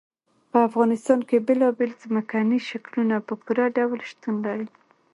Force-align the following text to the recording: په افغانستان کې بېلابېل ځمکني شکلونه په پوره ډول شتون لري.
په 0.51 0.57
افغانستان 0.67 1.19
کې 1.29 1.45
بېلابېل 1.47 1.91
ځمکني 2.03 2.59
شکلونه 2.69 3.15
په 3.27 3.33
پوره 3.43 3.65
ډول 3.77 3.99
شتون 4.11 4.35
لري. 4.45 4.67